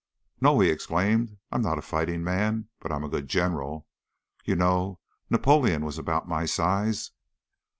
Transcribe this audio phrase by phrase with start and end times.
[0.41, 1.37] "No!" he exclaimed.
[1.51, 3.85] "I'm not a fighting man, but I'm a good general.
[4.43, 7.11] You know, Napoleon was about my size."